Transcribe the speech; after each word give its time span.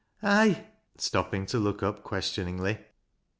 "Aye," 0.39 0.65
stopping 0.97 1.45
to 1.45 1.59
look 1.59 1.83
up 1.83 2.01
questioningly. 2.03 2.79